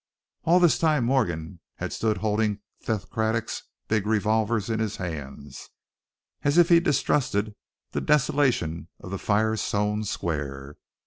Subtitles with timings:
[0.45, 5.69] All this time Morgan had stood holding Seth Craddock's big revolvers in his hands,
[6.41, 7.53] as if he distrusted
[7.91, 10.77] the desolation of the fire sown square.